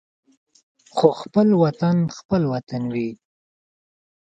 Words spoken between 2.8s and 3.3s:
وي.